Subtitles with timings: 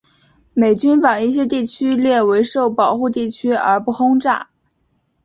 [0.55, 4.49] 美军把一些地区列为受保护地区而不轰炸。